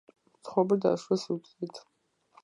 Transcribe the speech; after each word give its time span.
ცხოვრება 0.47 0.77
დაასრულა 0.85 1.17
სუიციდით. 1.25 1.83